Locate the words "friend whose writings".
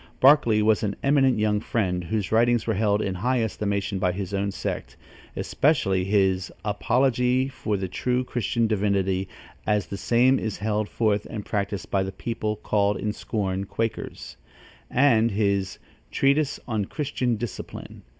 1.59-2.65